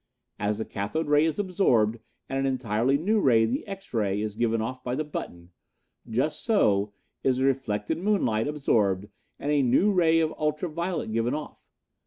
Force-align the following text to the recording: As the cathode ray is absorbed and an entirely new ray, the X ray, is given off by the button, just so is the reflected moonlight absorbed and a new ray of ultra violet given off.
As 0.39 0.57
the 0.57 0.65
cathode 0.65 1.07
ray 1.09 1.25
is 1.25 1.37
absorbed 1.37 1.99
and 2.27 2.39
an 2.39 2.47
entirely 2.47 2.97
new 2.97 3.19
ray, 3.19 3.45
the 3.45 3.67
X 3.67 3.93
ray, 3.93 4.19
is 4.19 4.35
given 4.35 4.59
off 4.59 4.83
by 4.83 4.95
the 4.95 5.03
button, 5.03 5.51
just 6.09 6.43
so 6.43 6.91
is 7.23 7.37
the 7.37 7.45
reflected 7.45 7.99
moonlight 7.99 8.47
absorbed 8.47 9.09
and 9.37 9.51
a 9.51 9.61
new 9.61 9.91
ray 9.91 10.19
of 10.19 10.33
ultra 10.39 10.69
violet 10.69 11.11
given 11.11 11.35
off. 11.35 11.69